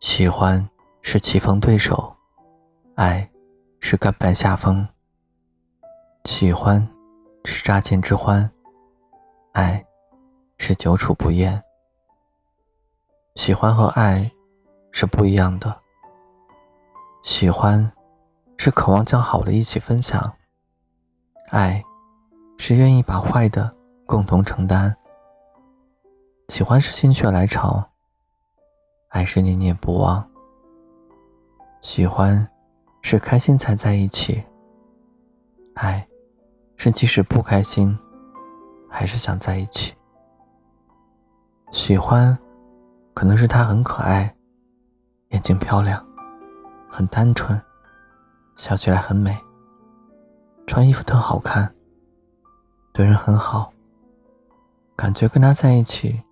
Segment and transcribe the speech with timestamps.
[0.00, 0.66] 喜欢
[1.02, 2.16] 是棋逢对手，
[2.94, 3.30] 爱
[3.80, 4.88] 是甘拜下风。
[6.24, 6.88] 喜欢
[7.44, 8.50] 是乍见之欢，
[9.52, 9.84] 爱
[10.56, 11.62] 是久处不厌。
[13.34, 14.30] 喜欢和爱
[14.90, 15.78] 是不一样的。
[17.22, 17.92] 喜欢
[18.56, 20.32] 是渴望将好的一起分享，
[21.50, 21.84] 爱
[22.56, 23.76] 是愿意把坏的
[24.06, 24.96] 共同承担。
[26.48, 27.89] 喜欢是心血来潮。
[29.10, 30.24] 爱是念念不忘，
[31.82, 32.48] 喜欢
[33.02, 34.40] 是开心才在一起，
[35.74, 36.06] 爱
[36.76, 37.98] 是即使不开心，
[38.88, 39.92] 还是想在一起。
[41.72, 42.38] 喜欢
[43.12, 44.32] 可能是他很可爱，
[45.30, 46.06] 眼睛漂亮，
[46.88, 47.60] 很单纯，
[48.54, 49.36] 笑起来很美，
[50.68, 51.74] 穿衣服特好看，
[52.92, 53.72] 对人很好，
[54.94, 56.22] 感觉跟他在一起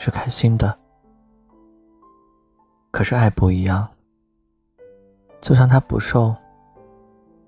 [0.00, 0.81] 是开心的。
[2.92, 3.88] 可是爱不一样，
[5.40, 6.36] 就像他不瘦，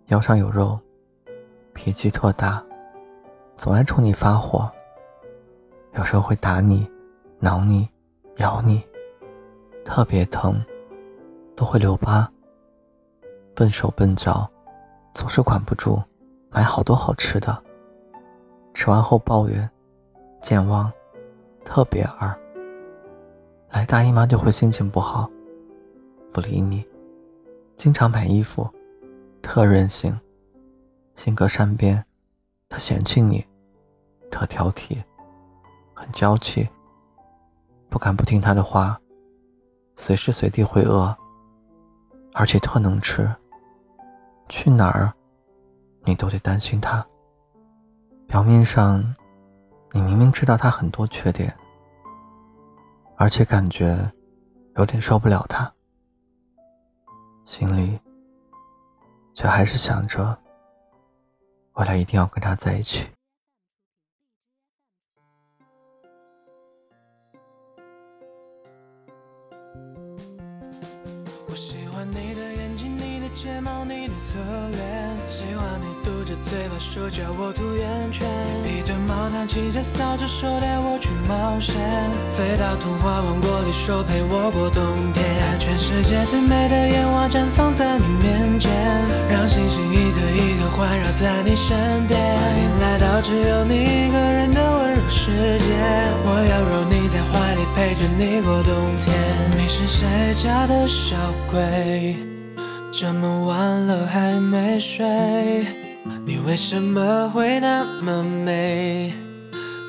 [0.06, 0.80] 腰上有肉，
[1.74, 2.64] 脾气特大，
[3.54, 4.66] 总爱冲你发火，
[5.96, 6.90] 有时候会打你、
[7.40, 7.86] 挠你、
[8.38, 8.82] 咬你，
[9.84, 10.54] 特别疼，
[11.54, 12.26] 都会留疤。
[13.54, 14.50] 笨手笨脚，
[15.12, 16.02] 总是管不住，
[16.50, 17.62] 买好多好吃的，
[18.72, 19.70] 吃完后抱怨、
[20.40, 20.90] 健忘，
[21.66, 22.34] 特别二。
[23.74, 25.28] 来大姨妈就会心情不好。
[26.32, 26.86] 不理你，
[27.76, 28.70] 经常买衣服，
[29.42, 30.16] 特任性，
[31.16, 32.04] 性格善变，
[32.68, 33.44] 特嫌弃你，
[34.30, 35.02] 特挑剔，
[35.92, 36.68] 很娇气，
[37.88, 38.96] 不敢不听他的话，
[39.96, 41.12] 随时随地会饿，
[42.32, 43.28] 而且特能吃，
[44.48, 45.12] 去哪儿
[46.04, 47.04] 你都得担心他。
[48.28, 49.02] 表面上，
[49.90, 51.52] 你明明知道他很多缺点，
[53.16, 54.12] 而且感觉
[54.76, 55.72] 有点受不了他。
[57.44, 57.98] 心里
[59.34, 60.36] 却还是想着，
[61.74, 63.06] 未来一定要跟他在一起。
[71.46, 74.38] 我喜欢你的眼睛，你的睫毛，你的侧
[74.70, 78.26] 脸，喜欢你嘟着嘴巴说叫我涂圆圈。
[79.46, 81.74] 骑着扫帚，说带我去冒险，
[82.36, 84.82] 飞到童话王国里，说陪我过冬
[85.12, 85.24] 天。
[85.40, 88.70] 把全世界最美的烟花绽放在你面前，
[89.30, 92.18] 让星星一颗一颗环绕在你身边。
[92.18, 95.66] 欢迎来到只有你一个人的温柔世界，
[96.24, 99.14] 我要揉你在怀里，陪着你过冬天。
[99.56, 101.14] 你是谁家的小
[101.50, 102.16] 鬼？
[102.90, 105.04] 这么晚了还没睡，
[106.24, 109.12] 你为什么会那么美？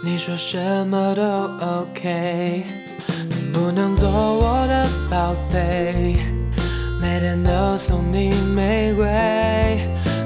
[0.05, 2.63] 你说什么都 OK，
[3.27, 6.15] 能不能做我的宝贝？
[7.01, 9.07] 每天都送你玫瑰，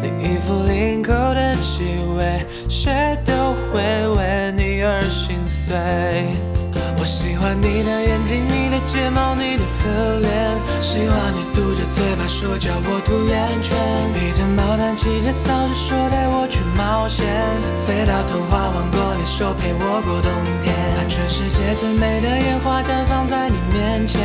[0.03, 1.85] 你衣服领口的气
[2.17, 3.31] 味，谁都
[3.71, 3.79] 会
[4.17, 5.73] 为你而心碎。
[6.99, 8.58] 我喜欢你的眼睛，你
[8.99, 9.87] 睫毛，你的侧
[10.19, 10.29] 脸，
[10.81, 13.71] 喜欢你嘟着嘴巴说叫我涂圆圈，
[14.11, 17.23] 披着毛毯，骑着扫帚，说带我去冒险，
[17.87, 20.27] 飞到童话王国里，说陪我过冬
[20.59, 24.19] 天，把全世界最美的烟花绽放在你面前，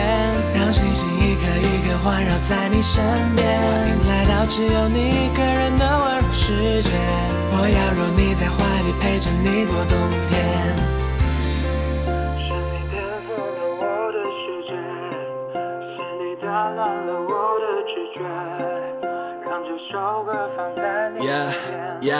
[0.58, 2.98] 让星星一颗一颗环绕在你身
[3.38, 6.90] 边，欢迎来到只有你一个人的温柔世界，
[7.54, 9.94] 我要揉你在怀里，陪着你过冬
[10.26, 10.43] 天。
[16.54, 18.22] 打乱了我的直觉，
[19.44, 21.50] 让这首歌放在你耳
[22.00, 22.14] 边。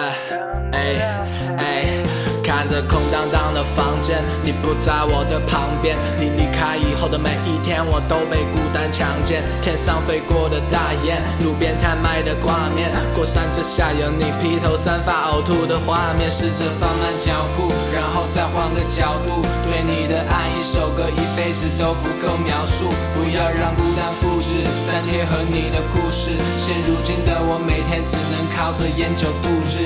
[2.65, 6.01] 看着空荡荡的房间，你不在我的旁边。
[6.17, 9.45] 你离开以后的每一天，我都被孤单强奸。
[9.61, 16.25] 天上飞过的大雁，路边摊卖的挂面，过山车下有你披头散发呕吐的画面。
[16.33, 22.89] 试着放慢脚步，然后再换个角度，对你的爱一首歌一辈子都不够描述。
[23.13, 26.33] 不要让孤单复制，粘贴和你的故事。
[26.57, 29.85] 现如今的我，每天只能靠着烟酒度日。